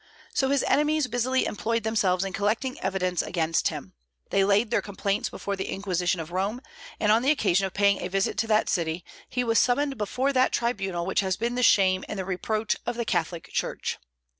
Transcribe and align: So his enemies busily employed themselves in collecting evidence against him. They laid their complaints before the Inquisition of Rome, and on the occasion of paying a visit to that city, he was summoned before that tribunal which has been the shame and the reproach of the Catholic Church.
So 0.33 0.49
his 0.49 0.63
enemies 0.63 1.05
busily 1.05 1.45
employed 1.45 1.83
themselves 1.83 2.25
in 2.25 2.33
collecting 2.33 2.79
evidence 2.79 3.21
against 3.21 3.67
him. 3.67 3.93
They 4.31 4.43
laid 4.43 4.71
their 4.71 4.81
complaints 4.81 5.29
before 5.29 5.55
the 5.55 5.69
Inquisition 5.69 6.19
of 6.19 6.31
Rome, 6.31 6.59
and 6.99 7.11
on 7.11 7.21
the 7.21 7.29
occasion 7.29 7.67
of 7.67 7.73
paying 7.75 8.01
a 8.01 8.07
visit 8.07 8.35
to 8.39 8.47
that 8.47 8.67
city, 8.67 9.05
he 9.29 9.43
was 9.43 9.59
summoned 9.59 9.99
before 9.99 10.33
that 10.33 10.51
tribunal 10.53 11.05
which 11.05 11.19
has 11.19 11.37
been 11.37 11.53
the 11.53 11.61
shame 11.61 12.03
and 12.09 12.17
the 12.17 12.25
reproach 12.25 12.75
of 12.87 12.95
the 12.95 13.05
Catholic 13.05 13.49
Church. 13.53 13.99